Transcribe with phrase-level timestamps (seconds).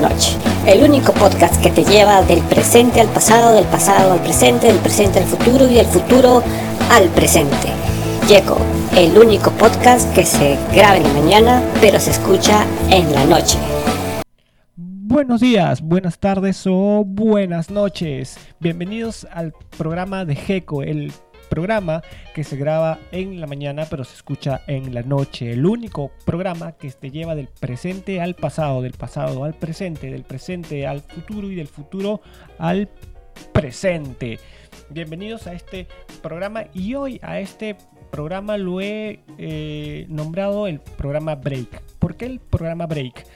[0.00, 0.36] noche.
[0.66, 4.78] El único podcast que te lleva del presente al pasado, del pasado al presente, del
[4.78, 6.42] presente al futuro y del futuro
[6.90, 7.68] al presente.
[8.28, 8.58] Yeco,
[8.96, 13.58] el único podcast que se graba en la mañana, pero se escucha en la noche.
[14.76, 18.38] Buenos días, buenas tardes o buenas noches.
[18.60, 21.12] Bienvenidos al programa de GECO, el
[21.50, 22.02] programa
[22.34, 25.52] que se graba en la mañana pero se escucha en la noche.
[25.52, 30.22] El único programa que te lleva del presente al pasado, del pasado al presente, del
[30.22, 32.22] presente al futuro y del futuro
[32.58, 32.88] al
[33.52, 34.38] presente.
[34.88, 35.86] Bienvenidos a este
[36.22, 37.76] programa y hoy a este
[38.10, 41.82] programa lo he eh, nombrado el programa Break.
[41.98, 43.26] ¿Por qué el programa Break?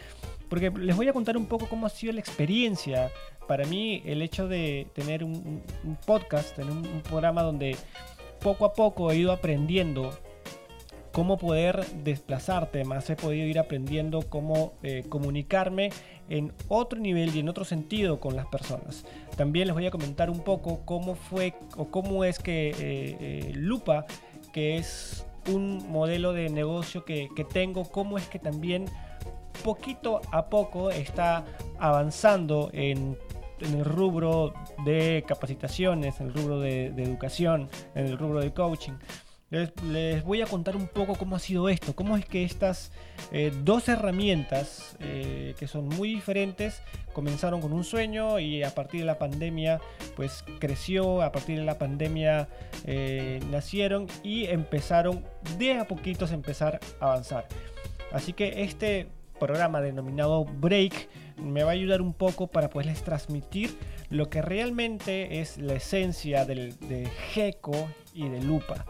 [0.54, 3.10] Porque les voy a contar un poco cómo ha sido la experiencia.
[3.48, 5.64] Para mí, el hecho de tener un,
[6.06, 7.76] podcast, tener un, programa donde
[8.40, 10.16] poco a poco he ido aprendiendo
[11.10, 15.90] cómo poder desplazarte, más he podido ir aprendiendo cómo eh, comunicarme
[16.28, 19.04] en otro nivel y en otro sentido con las personas.
[19.36, 23.52] También les voy a comentar un poco cómo fue o cómo es que eh, eh,
[23.56, 24.06] Lupa,
[24.52, 28.86] que es un modelo de negocio que, que tengo, cómo es que también
[29.62, 31.44] poquito a poco está
[31.78, 33.18] avanzando en,
[33.60, 34.52] el rubro
[34.84, 38.92] de capacitaciones, en el rubro de, educación, en el rubro de coaching.
[39.50, 42.90] Les, voy a contar un poco cómo ha sido esto, cómo es que estas
[43.30, 46.82] eh, dos herramientas eh, que son muy diferentes
[47.12, 49.80] comenzaron con un sueño y a partir de la pandemia
[50.16, 52.48] pues creció, a partir de la pandemia
[52.84, 55.24] eh, nacieron y empezaron
[55.56, 57.46] de a poquitos a empezar a avanzar.
[58.12, 63.76] Así que este programa denominado Break me va a ayudar un poco para poderles transmitir
[64.10, 68.84] lo que realmente es la esencia del, de Gecko y de Lupa.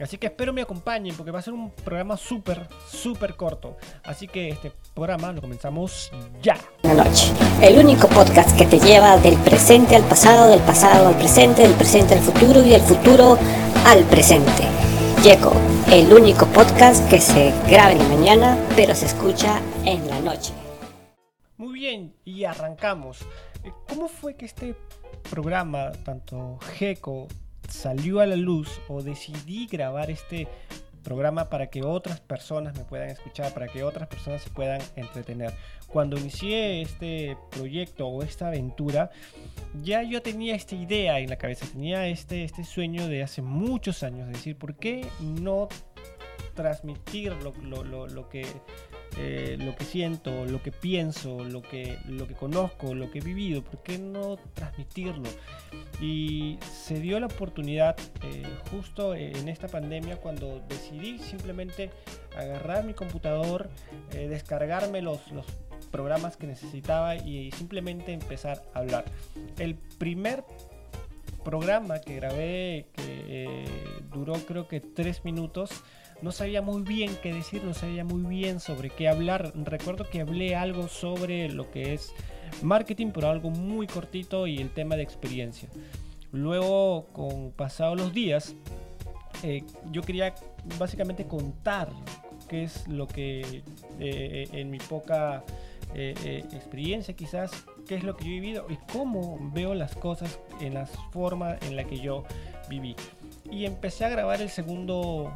[0.00, 3.76] Así que espero me acompañen porque va a ser un programa súper, súper corto.
[4.04, 6.56] Así que este programa lo comenzamos ya.
[6.82, 7.32] La noche.
[7.60, 11.74] El único podcast que te lleva del presente al pasado, del pasado al presente, del
[11.74, 13.36] presente al futuro y del futuro
[13.84, 14.87] al presente.
[15.22, 15.52] Yeco,
[15.90, 20.52] el único podcast que se graba en la mañana, pero se escucha en la noche.
[21.56, 23.22] Muy bien, y arrancamos.
[23.64, 24.76] Eh, ¿Cómo fue que este
[25.28, 27.26] programa, tanto GECO,
[27.68, 30.46] salió a la luz o decidí grabar este
[30.98, 35.52] programa para que otras personas me puedan escuchar, para que otras personas se puedan entretener.
[35.86, 39.10] Cuando inicié este proyecto o esta aventura,
[39.82, 44.02] ya yo tenía esta idea en la cabeza, tenía este, este sueño de hace muchos
[44.02, 45.68] años, decir, ¿por qué no
[46.54, 48.44] transmitir lo, lo que
[49.20, 53.20] eh, lo que siento, lo que pienso, lo que, lo que conozco, lo que he
[53.20, 55.28] vivido, ¿por qué no transmitirlo?
[56.00, 61.90] Y se dio la oportunidad eh, justo en esta pandemia cuando decidí simplemente
[62.36, 63.68] agarrar mi computador,
[64.12, 65.46] eh, descargarme los, los
[65.90, 69.04] programas que necesitaba y simplemente empezar a hablar.
[69.58, 70.44] El primer
[71.42, 72.86] programa que grabé,
[74.12, 75.70] duró creo que tres minutos,
[76.22, 79.52] no sabía muy bien qué decir, no sabía muy bien sobre qué hablar.
[79.54, 82.12] Recuerdo que hablé algo sobre lo que es
[82.62, 85.68] marketing, pero algo muy cortito y el tema de experiencia.
[86.32, 88.54] Luego, con pasados los días,
[89.42, 89.62] eh,
[89.92, 90.34] yo quería
[90.78, 91.88] básicamente contar
[92.48, 93.62] qué es lo que
[94.00, 95.44] eh, en mi poca
[95.94, 97.50] eh, experiencia quizás,
[97.86, 101.56] qué es lo que yo he vivido y cómo veo las cosas en la forma
[101.62, 102.24] en la que yo
[102.68, 102.96] viví.
[103.50, 105.32] Y empecé a grabar el segundo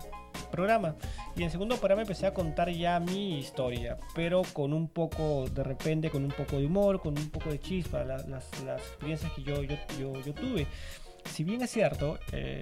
[0.53, 0.95] programa.
[1.35, 5.65] Y en segundo programa empecé a contar ya mi historia, pero con un poco, de
[5.65, 8.47] repente, con un poco de humor, con un poco de chispa, las, las,
[8.79, 10.69] experiencias que yo, yo, yo, tuve
[11.25, 12.61] si bien es cierto, eh,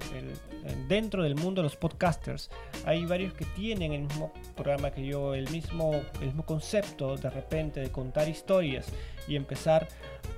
[0.87, 2.49] dentro del mundo de los podcasters
[2.85, 7.29] hay varios que tienen el mismo programa que yo, el mismo, el mismo concepto de
[7.29, 8.87] repente de contar historias
[9.27, 9.87] y empezar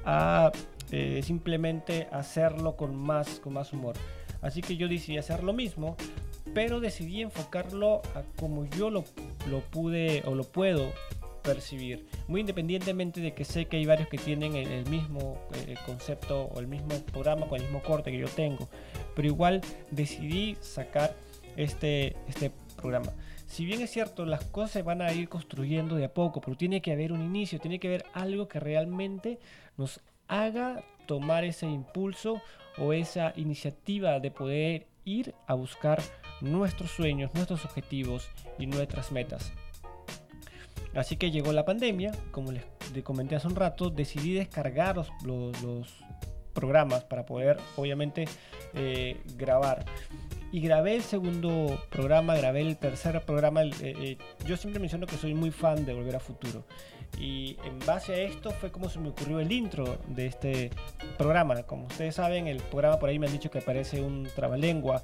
[0.05, 0.51] a
[0.91, 3.95] eh, simplemente hacerlo con más, con más humor.
[4.41, 5.95] Así que yo decidí hacer lo mismo,
[6.53, 9.03] pero decidí enfocarlo a como yo lo,
[9.49, 10.91] lo pude o lo puedo
[11.43, 12.07] percibir.
[12.27, 16.59] Muy independientemente de que sé que hay varios que tienen el, mismo eh, concepto o
[16.59, 18.69] el mismo programa con el mismo corte que yo tengo.
[19.15, 19.61] Pero igual
[19.91, 21.15] decidí sacar
[21.55, 23.11] este, este programa.
[23.45, 26.57] Si bien es cierto, las cosas se van a ir construyendo de a poco, pero
[26.57, 29.37] tiene que haber un inicio, tiene que haber algo que realmente
[29.77, 32.41] nos haga tomar ese impulso
[32.77, 36.01] o esa iniciativa de poder ir a buscar
[36.43, 38.29] nuestros sueños, nuestros objetivos
[38.59, 39.51] y nuestras metas.
[40.95, 42.63] Así que llegó la pandemia, como les
[43.03, 45.57] comenté hace un rato, decidí descargar los,
[46.53, 48.25] programas para poder obviamente
[48.75, 49.85] eh, grabar.
[50.51, 53.63] Y grabé el segundo programa, grabé el tercer programa.
[53.63, 56.63] Eh, eh, yo siempre menciono que soy muy fan de Volver a Futuro.
[57.19, 60.71] Y en base a esto fue como se me ocurrió el intro de este
[61.17, 61.63] programa.
[61.63, 65.03] Como ustedes saben, el programa por ahí me han dicho que parece un trabalengua.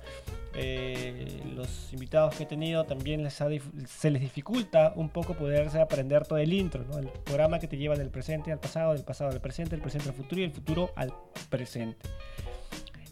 [0.55, 6.25] Eh, los invitados que he tenido también les se les dificulta un poco poderse aprender
[6.25, 6.97] todo el intro, ¿no?
[6.97, 10.09] el programa que te lleva del presente al pasado, del pasado al presente, del presente
[10.09, 11.13] al futuro y del futuro al
[11.49, 12.09] presente.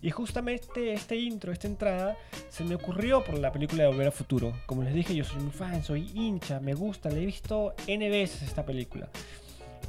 [0.01, 2.17] Y justamente este intro, esta entrada,
[2.49, 4.53] se me ocurrió por la película de Volver al Futuro.
[4.65, 8.09] Como les dije, yo soy muy fan, soy hincha, me gusta, le he visto N
[8.09, 9.09] veces esta película.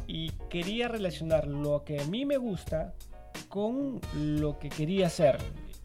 [0.06, 2.94] Y quería relacionar lo que a mí me gusta
[3.48, 5.38] con lo que quería hacer.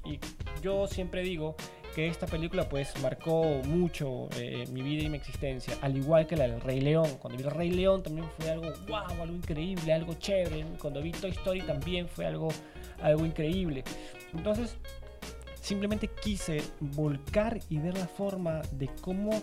[0.06, 0.20] Y
[0.62, 1.56] yo siempre digo
[1.94, 6.36] que esta película pues marcó mucho eh, mi vida y mi existencia, al igual que
[6.36, 7.18] la del Rey León.
[7.20, 10.66] Cuando vi el Rey León también fue algo wow, algo increíble, algo chévere.
[10.80, 12.50] Cuando vi Toy Story también fue algo,
[13.02, 13.84] algo increíble.
[14.34, 14.78] Entonces,
[15.62, 19.42] simplemente quise volcar y ver la forma de cómo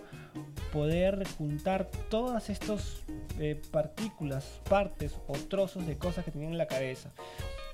[0.73, 3.03] poder juntar todas estas
[3.39, 7.13] eh, partículas, partes o trozos de cosas que tenía en la cabeza.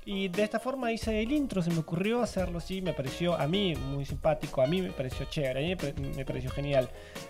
[0.09, 3.45] Y de esta forma hice el intro, se me ocurrió hacerlo así, me pareció a
[3.45, 5.75] mí muy simpático, a mí me pareció chévere, a mí
[6.15, 6.89] me, pareció genial.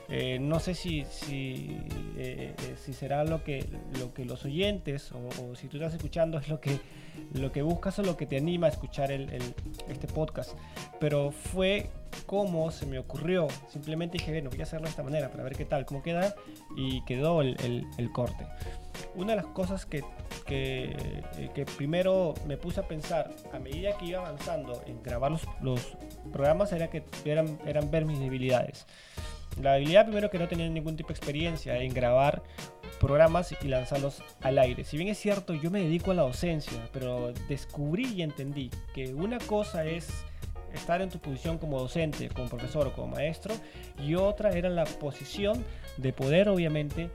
[0.09, 1.75] Eh, no sé si, eh,
[2.17, 3.65] eh, si, será lo que,
[3.99, 6.79] lo que los oyentes o, si tú estás escuchando es lo que,
[7.33, 10.51] lo que buscas o lo que te anima a escuchar este podcast.
[10.99, 11.89] Pero fue
[12.25, 13.47] como se me ocurrió.
[13.69, 16.35] Simplemente dije, bueno, voy a hacerlo de esta manera para ver qué tal, cómo queda
[16.75, 18.47] y quedó el, corte.
[19.15, 20.03] Una de las cosas que
[20.49, 20.95] eh,
[21.53, 25.31] que, primero me puse a pensar a medida que iba avanzando en grabar
[25.61, 25.95] los,
[26.31, 28.85] programas era que eran, eran ver mis debilidades.
[29.61, 32.43] La habilidad primero que no tenía ningún tipo de experiencia en grabar
[32.99, 34.83] programas y lanzarlos al aire.
[34.83, 39.13] Si bien es cierto, yo me dedico a la docencia, pero descubrí y entendí que
[39.13, 40.07] una cosa es
[40.73, 43.53] estar en tu posición como docente, como profesor o como maestro,
[43.99, 45.63] y otra era la posición
[45.97, 47.09] de poder obviamente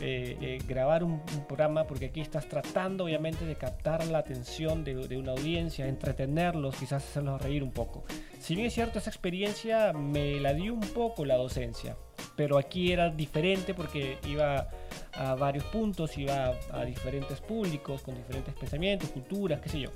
[0.00, 5.16] eh, eh, grabar un, programa, porque aquí estás tratando obviamente de captar la atención de,
[5.16, 8.04] una audiencia, entretenerlos, quizás hacerlos reír un poco.
[8.38, 11.96] Si bien es cierto, esa experiencia me la dio un poco la docencia,
[12.36, 14.68] pero aquí era diferente porque iba
[15.12, 19.90] a varios puntos, iba a diferentes públicos, con diferentes pensamientos, culturas, qué sé yo.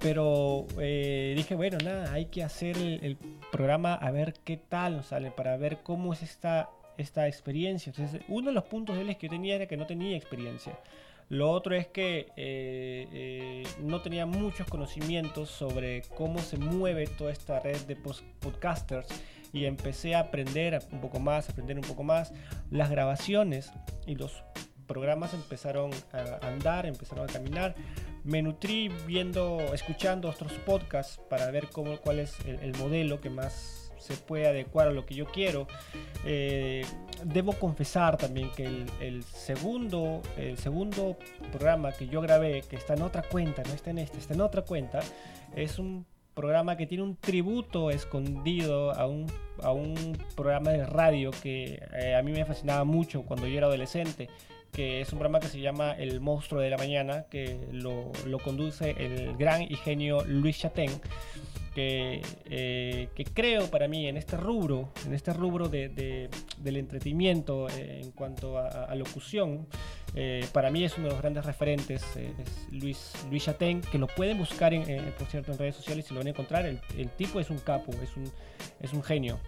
[0.00, 3.16] Pero eh, dije, bueno, nada, hay que hacer el,
[3.50, 6.68] programa a ver qué tal nos sale, para ver cómo es esta,
[6.98, 7.90] esta experiencia.
[7.90, 10.78] Entonces, uno de los puntos débiles que yo tenía era que no tenía experiencia.
[11.30, 17.32] Lo otro es que eh, eh, no tenía muchos conocimientos sobre cómo se mueve toda
[17.32, 19.08] esta red de podcasters
[19.52, 22.32] y empecé a aprender un poco más, aprender un poco más.
[22.70, 23.72] Las grabaciones
[24.06, 24.42] y los
[24.86, 27.74] programas empezaron a andar, empezaron a caminar
[28.28, 33.90] me nutrí viendo, escuchando otros podcasts para ver cómo, cuál es el, modelo que más
[33.98, 35.66] se puede adecuar a lo que yo quiero.
[36.26, 36.84] Eh,
[37.24, 38.64] debo confesar también que
[39.00, 41.16] el, segundo, el segundo
[41.50, 44.42] programa que yo grabé, que está en otra cuenta, no está en este, está en
[44.42, 45.00] otra cuenta,
[45.56, 46.06] es un
[46.38, 49.26] programa que tiene un tributo escondido a un,
[49.60, 53.66] a un programa de radio que eh, a mí me fascinaba mucho cuando yo era
[53.66, 54.28] adolescente
[54.72, 58.38] que es un programa que se llama El monstruo de la mañana, que lo, lo
[58.38, 60.90] conduce el gran y genio Luis Chatén,
[61.78, 66.28] que, eh, que, creo para mí en este rubro, en este rubro de,
[66.58, 69.68] del entretenimiento eh, en cuanto a, locución,
[70.12, 74.08] eh, para mí es uno de los grandes referentes, es Luis, Luis Chatén, que lo
[74.08, 76.66] pueden buscar, en, por cierto, en redes sociales y lo van a encontrar.
[76.66, 78.24] El, tipo es un capo, es un,
[78.80, 79.38] es un genio.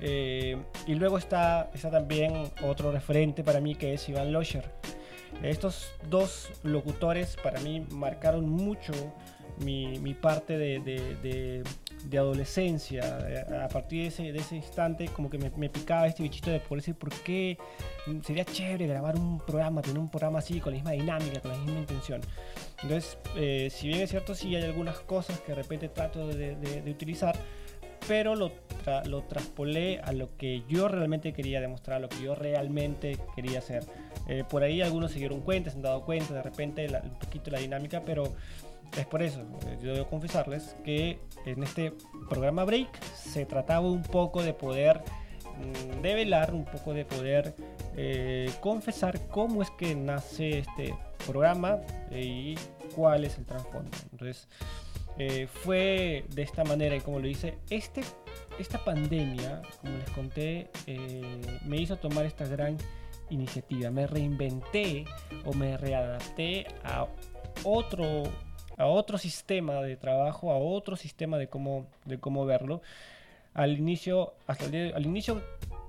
[0.00, 4.64] Y luego está, está también otro referente para mí que es Iván Locher.
[5.42, 8.92] Estos dos locutores para mí marcaron mucho
[9.60, 11.62] mi, mi parte de, de,
[12.04, 13.02] de, adolescencia.
[13.64, 16.60] A partir de ese, de ese instante como que me, me, picaba este bichito de
[16.60, 17.58] poder decir por qué
[18.24, 21.58] sería chévere grabar un programa, tener un programa así con la misma dinámica, con la
[21.58, 22.20] misma intención.
[22.82, 26.56] Entonces, eh, si bien es cierto, sí hay algunas cosas que de repente trato de,
[26.56, 27.36] de utilizar,
[28.08, 28.50] pero lo,
[29.06, 33.58] lo traspolé a lo que yo realmente quería demostrar, a lo que yo realmente quería
[33.58, 33.84] hacer.
[34.26, 37.50] Eh, por ahí algunos se dieron cuenta, se han dado cuenta de repente un poquito
[37.50, 38.32] la dinámica, pero
[38.96, 41.92] es por eso, eh, yo debo confesarles que en este
[42.28, 45.02] programa Break se trataba un poco de poder
[45.58, 47.54] mm, develar, un poco de poder
[47.96, 50.94] eh, confesar cómo es que nace este
[51.26, 51.80] programa
[52.10, 52.56] y
[52.94, 53.90] cuál es el trasfondo.
[54.12, 54.48] Entonces,
[55.18, 58.02] eh, fue de esta manera y como lo dice, este,
[58.58, 62.78] esta pandemia, como les conté, eh, me hizo tomar esta gran
[63.28, 63.90] iniciativa.
[63.90, 65.04] Me reinventé
[65.44, 67.06] o me readapté a
[67.64, 68.22] otro,
[68.80, 72.80] a otro sistema de trabajo, a otro sistema de cómo, de cómo verlo.
[73.52, 75.42] Al inicio, hasta al inicio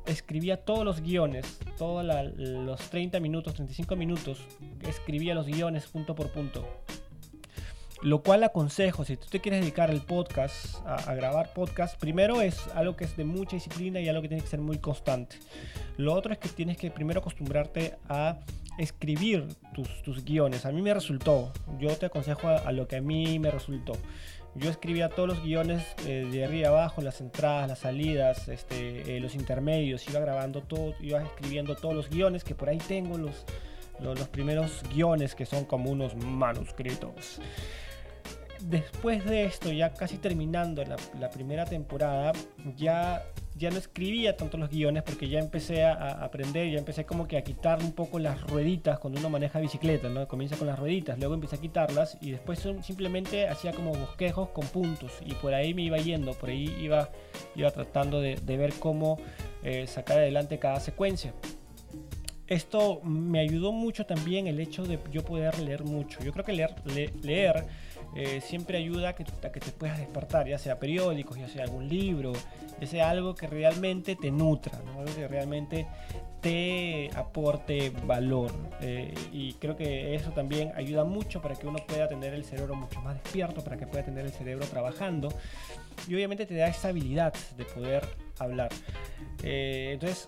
[0.05, 2.05] escribía todos los guiones, todos
[2.35, 4.39] los 30 minutos, 35 minutos,
[4.81, 6.67] escribía los guiones punto por punto.
[8.01, 12.67] Lo cual aconsejo, si tú te quieres dedicar al podcast, a, grabar podcast, primero es
[12.73, 15.37] algo que es de mucha disciplina y algo que tiene que ser muy constante.
[15.97, 18.39] Lo otro es que tienes que primero acostumbrarte a
[18.77, 20.65] escribir tus, tus guiones.
[20.65, 23.93] A mí me resultó, yo te aconsejo a lo que a mí me resultó
[24.55, 29.19] yo escribía todos los guiones eh, de arriba abajo, las entradas, las salidas, este, eh,
[29.19, 33.45] los intermedios, iba grabando todo, iba escribiendo todos los guiones, que por ahí tengo los,
[34.01, 37.39] los, primeros guiones que son como unos manuscritos.
[38.59, 42.33] Después de esto, ya casi terminando la, la primera temporada,
[42.75, 43.23] ya
[43.55, 47.37] ya no escribía tanto los guiones porque ya empecé a, aprender, ya empecé como que
[47.37, 50.27] a quitar un poco las rueditas cuando uno maneja bicicleta, ¿no?
[50.27, 54.65] Comienza con las rueditas, luego empecé a quitarlas y después simplemente hacía como bosquejos con
[54.67, 57.09] puntos y por ahí me iba yendo, por ahí iba,
[57.55, 59.17] iba tratando de, ver cómo
[59.63, 61.33] eh, sacar adelante cada secuencia.
[62.51, 66.21] Esto me ayudó mucho también el hecho de yo poder leer mucho.
[66.21, 66.75] Yo creo que leer,
[67.23, 67.65] leer
[68.13, 72.33] eh, siempre ayuda a que, te puedas despertar, ya sea periódicos, ya sea algún libro,
[72.81, 75.87] ya sea algo que realmente te nutra, algo que realmente
[76.41, 78.51] te aporte valor.
[78.81, 82.75] Eh, y creo que eso también ayuda mucho para que uno pueda tener el cerebro
[82.75, 85.29] mucho más despierto, para que pueda tener el cerebro trabajando.
[86.05, 88.05] Y obviamente te da esa habilidad de poder
[88.39, 88.71] hablar.
[89.41, 90.27] Eh, entonces,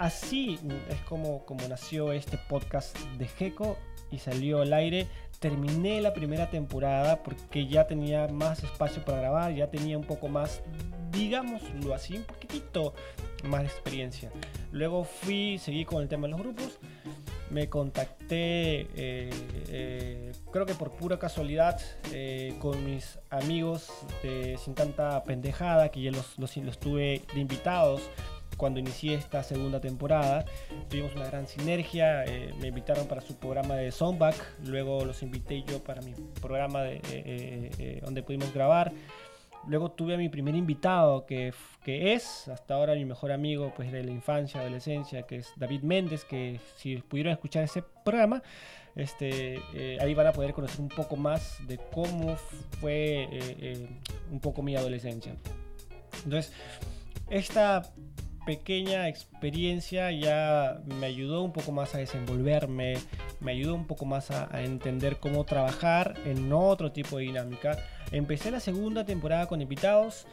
[0.00, 3.76] así es como, como nació este podcast de Geco
[4.10, 5.06] y salió al aire.
[5.38, 10.28] Terminé la primera temporada porque ya tenía más espacio para grabar, ya tenía un poco
[10.28, 10.62] más,
[11.12, 12.94] digámoslo así, un poquitito
[13.44, 14.30] más de experiencia.
[14.72, 16.78] Luego fui, seguí con el tema de los grupos,
[17.50, 19.30] me contacté, eh,
[19.68, 21.78] eh, creo que por pura casualidad,
[22.12, 23.90] eh, con mis amigos
[24.62, 28.02] Sin Tanta Pendejada, que ya los, los, los tuve de invitados
[28.60, 30.44] cuando inicié esta segunda temporada.
[30.90, 34.36] Tuvimos una gran sinergia, eh, me invitaron para su programa de Soundback,
[34.66, 36.12] luego los invité yo para mi
[36.42, 38.92] programa de, eh, eh, donde pudimos grabar.
[39.66, 43.90] Luego tuve a mi primer invitado, que, que, es hasta ahora mi mejor amigo pues,
[43.92, 48.42] de la infancia, adolescencia, que es David Méndez, que si pudieron escuchar ese programa,
[48.94, 49.58] este,
[50.00, 52.36] ahí van a poder conocer un poco más de cómo
[52.80, 53.26] fue
[54.30, 55.34] un poco mi adolescencia.
[56.24, 56.52] Entonces,
[57.30, 57.82] esta
[58.50, 62.94] pequeña experiencia ya me ayudó un poco más a desenvolverme,
[63.38, 67.78] me ayudó un poco más a, entender cómo trabajar en otro tipo de dinámica.
[68.10, 70.26] Empecé la segunda temporada con invitados.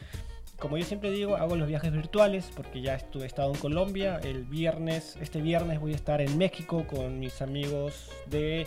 [0.58, 4.18] Como yo siempre digo, hago los viajes virtuales porque ya estuve estado en Colombia.
[4.24, 8.66] El viernes, este viernes voy a estar en México con mis amigos de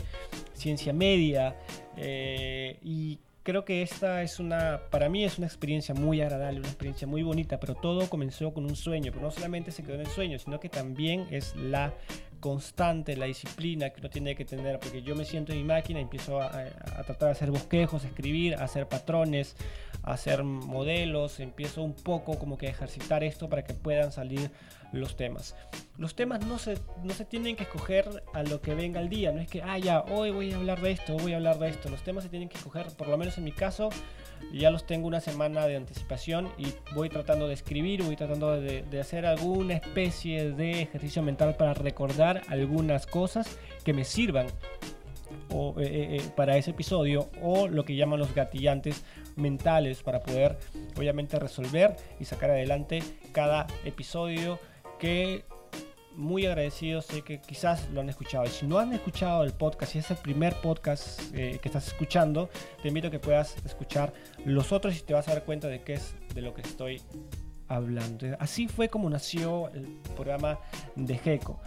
[0.54, 1.58] Ciencia Media.
[1.98, 6.70] Eh, y creo que esta es una, para mí es una experiencia muy agradable, una
[6.70, 10.02] experiencia muy bonita, pero todo comenzó con un sueño, pero no solamente se quedó en
[10.02, 11.94] el sueño, sino que también es la
[12.42, 16.02] constante, la disciplina que uno tiene que tener, porque yo me siento en mi máquina
[16.02, 16.52] empiezo a,
[17.06, 19.56] tratar de hacer bosquejos, escribir, hacer patrones,
[20.04, 24.52] a hacer modelos, empiezo un poco como que a ejercitar esto para que puedan salir
[24.92, 25.56] los temas.
[25.98, 29.32] Los temas no se, no se tienen que escoger a lo que venga el día,
[29.32, 31.90] no es que, ah, hoy voy a hablar de esto, voy a hablar de esto.
[31.90, 33.90] Los temas se tienen que escoger, por lo menos en mi caso,
[34.54, 39.00] ya los tengo una semana de anticipación y voy tratando de escribir, voy tratando de,
[39.00, 46.18] hacer alguna especie de ejercicio mental para recordar algunas cosas que me sirvan eh, eh,
[46.18, 49.04] eh, para ese episodio o lo que llaman los gatillantes
[49.36, 50.58] mentales para poder
[50.98, 54.60] obviamente resolver y sacar adelante cada episodio
[55.00, 55.46] que
[56.16, 58.46] muy agradecido, sé que quizás lo han escuchado.
[58.46, 61.88] Y si no han escuchado el podcast, si es el primer podcast eh, que estás
[61.88, 62.50] escuchando,
[62.82, 64.14] te invito a que puedas escuchar
[64.46, 67.02] los otros y te vas a dar cuenta de qué es de lo que estoy
[67.68, 68.28] hablando.
[68.40, 70.60] Así fue como nació el programa
[70.96, 71.60] de GECO.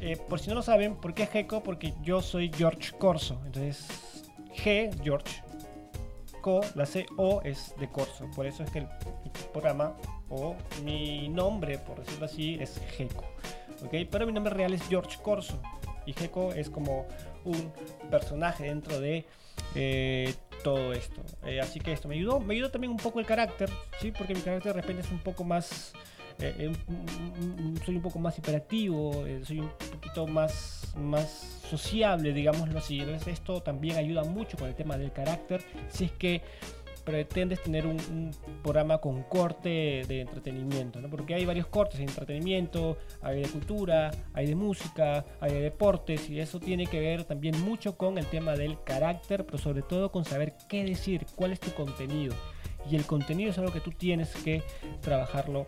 [0.00, 1.62] Eh, por si no lo saben, ¿por qué GECO?
[1.62, 3.40] Porque yo soy George Corso.
[3.44, 4.22] Entonces,
[4.56, 5.42] G, George,
[6.40, 8.28] Co, la C, O es de Corso.
[8.34, 8.88] Por eso es que el
[9.52, 9.96] programa
[10.28, 13.24] o mi nombre, por decirlo así, es Gecko.
[13.84, 14.04] ¿Okay?
[14.04, 15.60] Pero mi nombre real es George Corso.
[16.06, 17.06] Y Gecko es como
[17.44, 17.72] un
[18.10, 19.24] personaje dentro de
[19.74, 21.20] eh, todo esto.
[21.44, 22.40] Eh, así que esto me ayudó.
[22.40, 23.70] Me ayudó también un poco el carácter,
[24.00, 24.12] ¿sí?
[24.12, 25.92] porque mi carácter de repente es un poco más...
[26.38, 26.72] Eh,
[27.84, 32.98] soy un poco más hiperactivo, soy un poquito más, más sociable, digámoslo así.
[32.98, 35.62] Entonces esto también ayuda mucho con el tema del carácter.
[35.88, 36.42] Si es que
[37.04, 38.30] pretendes tener un,
[38.62, 41.10] programa con corte de entretenimiento, ¿no?
[41.10, 46.28] porque hay varios cortes de entretenimiento, hay de cultura, hay de música, hay de deportes
[46.30, 50.12] y eso tiene que ver también mucho con el tema del carácter, pero sobre todo
[50.12, 52.34] con saber qué decir, cuál es tu contenido.
[52.90, 54.62] Y el contenido es algo que tú tienes que
[55.00, 55.66] trabajarlo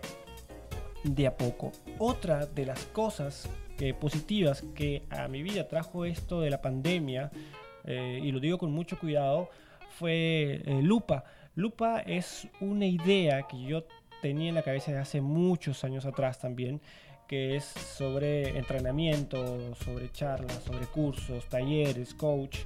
[1.04, 1.72] de a poco.
[1.98, 7.30] Otra de las cosas que, positivas que a mi vida trajo esto de la pandemia,
[7.84, 9.50] eh, y lo digo con mucho cuidado,
[9.98, 11.24] fue eh, Lupa.
[11.54, 13.84] Lupa es una idea que yo
[14.20, 16.80] tenía en la cabeza de hace muchos años atrás también,
[17.28, 22.58] que es sobre entrenamiento, sobre charlas, sobre cursos, talleres, coach.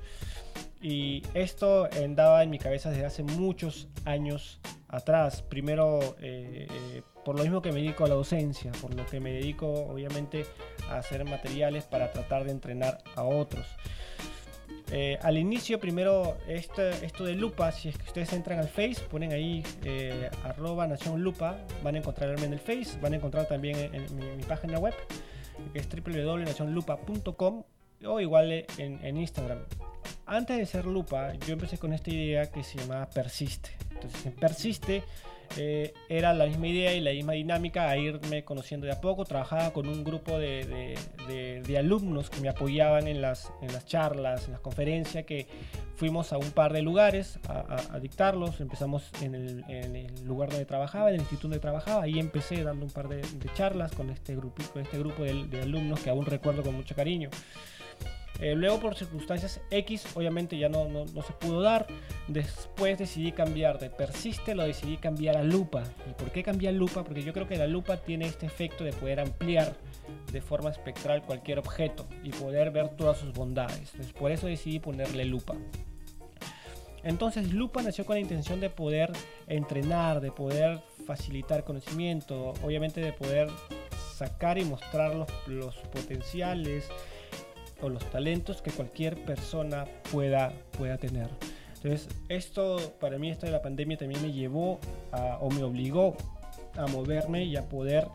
[0.80, 5.42] Y esto andaba en mi cabeza desde hace muchos años atrás.
[5.42, 9.20] Primero, eh, eh, por lo mismo que me dedico a la docencia, por lo que
[9.20, 10.46] me dedico obviamente
[10.88, 13.66] a hacer materiales para tratar de entrenar a otros.
[14.90, 19.32] Eh, al inicio, primero, esto, de Lupa, si es que ustedes entran al Face, ponen
[19.32, 23.76] ahí eh, arroba Nación Lupa, van a encontrarme en el Face, van a encontrar también
[23.92, 24.94] en, mi, página web,
[25.72, 27.64] que es www.nacionlupa.com
[28.06, 29.58] o igual en, en Instagram.
[30.24, 33.70] Antes de ser Lupa, yo empecé con esta idea que se llama Persiste.
[33.90, 35.02] Entonces, en Persiste
[35.56, 39.24] eh, era la misma idea y la misma dinámica a irme conociendo de a poco.
[39.24, 40.96] Trabajaba con un grupo de,
[41.78, 45.46] alumnos que me apoyaban en las, en las charlas, en las conferencias, que
[45.94, 48.60] fuimos a un par de lugares a, dictarlos.
[48.60, 52.02] Empezamos en el, lugar donde trabajaba, en el instituto donde trabajaba.
[52.04, 53.22] Ahí empecé dando un par de,
[53.54, 57.30] charlas con este, grupo, con este grupo de alumnos que aún recuerdo con mucho cariño.
[58.40, 61.86] Eh, luego por circunstancias X, obviamente ya no, no, se pudo dar.
[62.28, 65.82] Después decidí cambiar de persiste, lo decidí cambiar a lupa.
[66.08, 67.02] ¿Y por qué cambiar lupa?
[67.02, 69.74] Porque yo creo que la lupa tiene este efecto de poder ampliar
[70.30, 73.92] de forma espectral cualquier objeto y poder ver todas sus bondades.
[74.18, 75.54] por eso decidí ponerle lupa.
[77.04, 79.12] Entonces Lupa nació con la intención de poder
[79.46, 83.48] entrenar, de poder facilitar conocimiento, obviamente de poder
[84.14, 86.88] sacar y mostrar los, los potenciales,
[87.80, 91.28] o los talentos que cualquier persona pueda, pueda tener.
[91.76, 94.80] Entonces, esto para mí, esto de la pandemia también me llevó
[95.12, 96.16] a, o me obligó
[96.76, 98.08] a moverme y a poder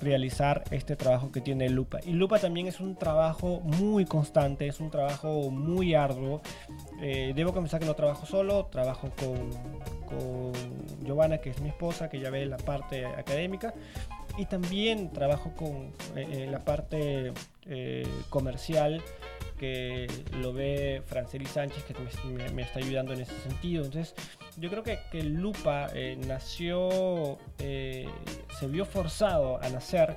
[0.00, 1.98] realizar este trabajo que tiene Lupa.
[2.04, 6.40] Y Lupa también es un trabajo muy constante, es un trabajo muy arduo.
[7.00, 9.50] Eh, debo comenzar que no trabajo solo, trabajo con,
[10.06, 10.52] con
[11.04, 13.74] Giovanna, que es mi esposa, que ya ve la parte académica,
[14.38, 17.32] y también trabajo con eh, la parte
[17.66, 19.02] eh, comercial
[19.58, 20.06] que
[20.40, 21.94] lo ve Franceli Sánchez que
[22.52, 23.84] me, está ayudando en ese sentido.
[23.84, 24.14] Entonces
[24.56, 30.16] yo creo que, que Lupa eh, nació, se vio forzado a nacer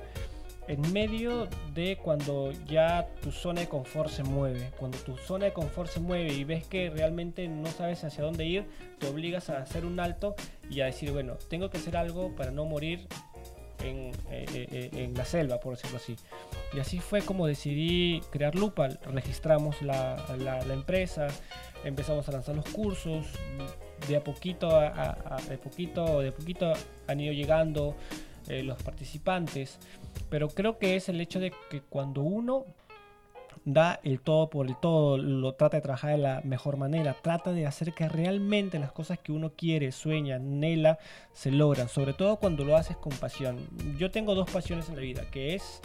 [0.68, 4.70] en medio de cuando ya tu zona de confort se mueve.
[4.78, 8.44] Cuando tu zona de confort se mueve y ves que realmente no sabes hacia dónde
[8.44, 8.66] ir,
[9.00, 10.36] te obligas a hacer un alto
[10.70, 13.08] y a decir, bueno, tengo que hacer algo para no morir
[13.84, 16.16] eh, eh, eh, en, la selva, por decirlo así.
[16.72, 18.88] Y así fue como decidí crear Lupa.
[19.06, 20.16] Registramos la,
[20.70, 21.28] empresa,
[21.84, 23.26] empezamos a lanzar los cursos.
[24.08, 26.72] De a poquito, a, de poquito, de poquito
[27.06, 27.96] han ido llegando
[28.48, 29.78] los participantes.
[30.28, 32.66] Pero creo que es el hecho de que cuando uno
[33.64, 37.52] da el todo por el todo, lo trata de trabajar de la mejor manera, trata
[37.52, 40.98] de hacer que realmente las cosas que uno quiere, sueña, anhela,
[41.32, 43.58] se logran, sobre todo cuando lo haces con pasión.
[43.98, 45.80] Yo tengo dos pasiones en la vida, que es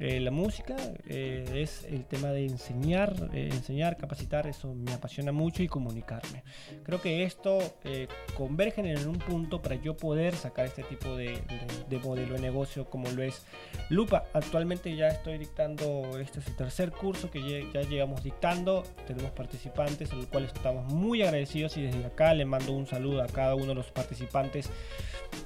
[0.00, 5.30] eh, la música eh, es el tema de enseñar, eh, enseñar, capacitar, eso me apasiona
[5.30, 6.42] mucho y comunicarme.
[6.84, 7.58] Creo que esto
[8.34, 11.42] convergen en un punto para yo poder sacar este tipo de,
[12.02, 13.44] modelo de negocio como lo es
[13.90, 14.24] Lupa.
[14.32, 20.12] Actualmente ya estoy dictando, este es el tercer curso que ya, llegamos dictando, tenemos participantes,
[20.12, 23.54] a los cuales estamos muy agradecidos y desde acá le mando un saludo a cada
[23.54, 24.70] uno de los participantes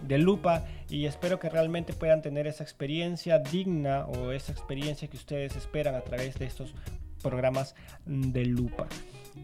[0.02, 5.16] de Lupa y espero que realmente puedan tener esa experiencia digna o esa experiencia que
[5.16, 6.74] ustedes esperan a través de estos
[7.22, 8.86] programas de lupa.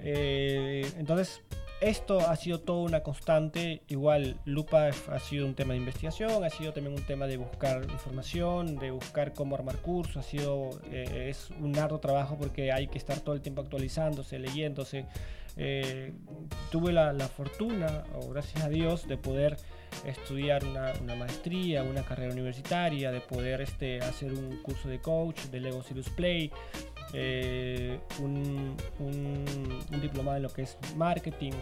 [0.00, 1.42] Eh, entonces,
[1.80, 3.82] esto ha sido toda una constante.
[3.88, 7.84] Igual, Lupa ha sido un tema de investigación, ha sido también un tema de buscar
[7.90, 10.18] información, de buscar cómo armar cursos.
[10.18, 14.38] Ha sido, eh, es un arduo trabajo porque hay que estar todo el tiempo actualizándose,
[14.38, 15.06] leyéndose.
[15.56, 16.12] Eh,
[16.70, 19.56] tuve la, la, fortuna, o gracias a Dios, de poder
[20.04, 25.60] estudiar una, maestría, una carrera universitaria, de poder este, hacer un curso de coach, de
[25.60, 26.50] Lego Serious Play,
[27.12, 31.52] eh, un, un, diplomado en lo que es marketing.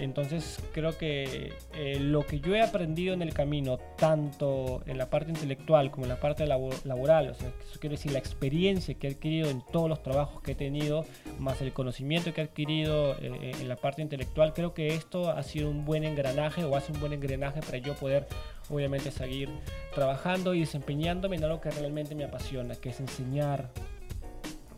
[0.00, 5.10] Entonces creo que eh, lo que yo he aprendido en el camino, tanto en la
[5.10, 9.08] parte intelectual como en la parte laboral, o sea, eso quiere decir la experiencia que
[9.08, 11.04] he adquirido en todos los trabajos que he tenido,
[11.38, 15.42] más el conocimiento que he adquirido eh, en la parte intelectual, creo que esto ha
[15.42, 18.26] sido un buen engranaje o hace un buen engranaje para yo poder
[18.70, 19.50] obviamente seguir
[19.94, 23.70] trabajando y desempeñándome en algo que realmente me apasiona, que es enseñar,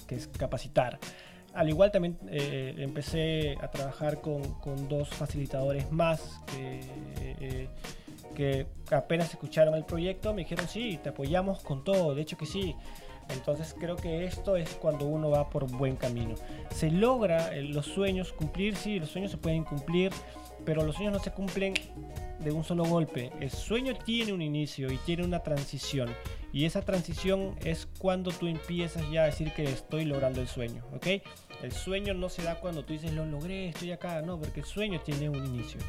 [0.09, 0.99] que es capacitar.
[1.55, 4.43] Al igual también eh, empecé a trabajar con,
[4.89, 6.81] dos facilitadores más que,
[7.41, 7.69] eh,
[8.35, 12.47] que apenas escucharon el proyecto me dijeron sí, te apoyamos con todo, de hecho que
[12.47, 12.75] sí.
[13.29, 16.35] Entonces creo que esto es cuando uno va por buen camino.
[16.71, 20.13] Se logra eh, los sueños cumplir, sí, los sueños se pueden cumplir,
[20.65, 21.75] pero los sueños no se cumplen
[22.39, 23.31] de un solo golpe.
[23.41, 26.11] El sueño tiene un inicio y tiene una transición.
[26.53, 30.85] Y esa transición es cuando tú empiezas ya a decir que estoy logrando el sueño,
[30.95, 31.07] ¿ok?
[31.63, 34.67] El sueño no se da cuando tú dices lo logré, estoy acá, no, porque el
[34.67, 35.81] sueño tiene un inicio,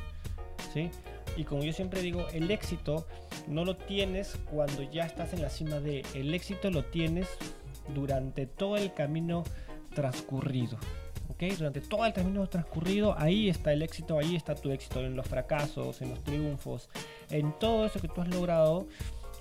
[0.73, 0.89] ¿sí?
[1.37, 3.07] Y como yo siempre digo, el éxito
[3.47, 7.27] no lo tienes cuando ya estás en la cima de, el éxito lo tienes
[7.93, 9.43] durante todo el camino
[9.93, 10.77] transcurrido.
[11.29, 11.43] ¿ok?
[11.57, 15.27] Durante todo el camino transcurrido, ahí está el éxito, ahí está tu éxito, en los
[15.27, 16.89] fracasos, en los triunfos,
[17.29, 18.87] en todo eso que tú has logrado,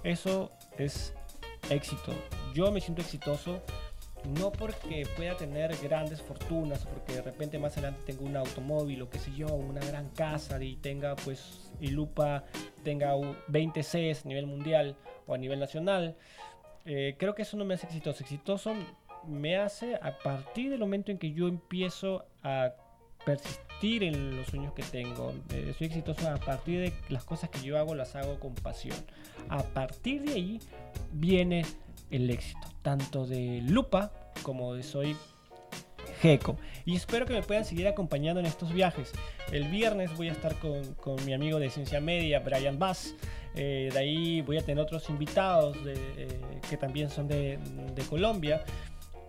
[0.05, 1.15] eso es
[1.71, 2.13] éxito.
[2.55, 3.63] Yo me siento exitoso
[4.25, 9.11] no porque pueda tener grandes fortunas, porque de repente más adelante tengo un automóvil o
[9.11, 12.45] qué sé yo, una gran casa y tenga pues y Lupa
[12.85, 13.13] tenga
[13.49, 16.17] 20 Cs a nivel mundial o a nivel nacional.
[16.85, 18.23] Eh, creo que eso no me hace exitoso.
[18.23, 18.75] Exitoso
[19.27, 22.73] me hace a partir del momento en que yo empiezo a
[23.25, 25.33] persistir en los sueños que tengo.
[25.51, 28.97] Eh, soy exitoso a partir de las cosas que yo hago, las hago con pasión.
[29.49, 30.61] A partir de ahí
[31.13, 31.65] viene
[32.13, 35.17] el éxito, tanto de Lupa como de Soy
[36.21, 36.57] Geco.
[36.85, 39.11] Y espero que me puedan seguir acompañando en estos viajes.
[39.51, 43.15] El viernes voy a estar con, mi amigo de Ciencia Media, Brian Bass.
[43.55, 47.59] Eh, de ahí voy a tener otros invitados eh, que también son de
[48.09, 48.65] Colombia.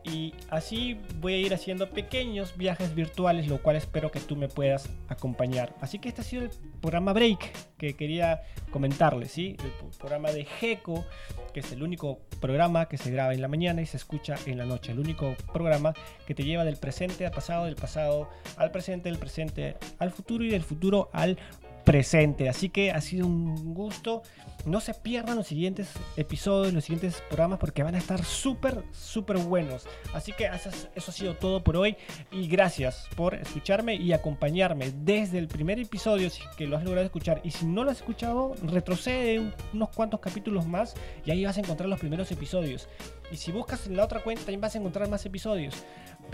[0.03, 4.49] Y así voy a ir haciendo pequeños viajes virtuales, lo cual espero que tú me
[4.49, 5.73] puedas acompañar.
[5.79, 6.49] Así que este ha sido el
[6.81, 9.55] programa Break que quería comentarles, ¿sí?
[9.63, 11.05] El programa de GECO,
[11.53, 14.57] que es el único programa que se graba en la mañana y se escucha en
[14.57, 14.91] la noche.
[14.91, 15.93] El único programa
[16.27, 20.43] que te lleva del presente al pasado, del pasado al presente, del presente al futuro
[20.43, 21.37] y del futuro al
[21.83, 22.49] presente.
[22.49, 24.23] Así que ha sido un gusto.
[24.65, 29.37] No se pierdan los siguientes episodios, los siguientes programas porque van a estar súper, súper
[29.37, 29.85] buenos.
[30.13, 31.97] Así que eso, ha sido todo por hoy
[32.31, 37.05] y gracias por escucharme y acompañarme desde el primer episodio si que lo has logrado
[37.05, 37.41] escuchar.
[37.43, 40.95] Y si no lo has escuchado, retrocede unos cuantos capítulos más
[41.25, 42.87] y ahí vas a encontrar los primeros episodios.
[43.31, 45.83] Y si buscas en la otra cuenta también vas a encontrar más episodios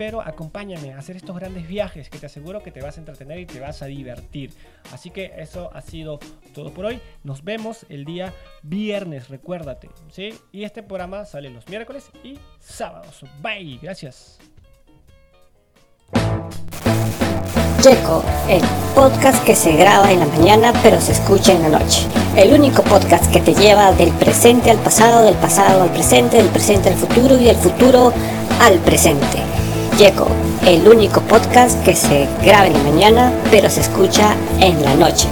[0.00, 3.38] pero acompáñame a hacer estos grandes viajes que te aseguro que te vas a entretener
[3.38, 4.50] y te vas a divertir.
[4.92, 6.18] Así que eso ha sido
[6.54, 7.00] todo por hoy.
[7.22, 8.19] Nos vemos el día
[8.62, 10.34] viernes, recuérdate, ¿sí?
[10.52, 13.22] Y este programa sale los miércoles y sábados.
[13.40, 14.38] Bye, gracias.
[17.80, 18.60] Checo, el
[18.94, 22.06] podcast que se graba en la mañana pero se escucha en la noche.
[22.36, 26.48] El único podcast que te lleva del presente al pasado, del pasado al presente, del
[26.48, 28.12] presente al futuro y del futuro
[28.60, 29.38] al presente.
[29.98, 30.28] Yeco,
[30.66, 35.26] el único podcast que se graba en la mañana, pero se escucha en la noche.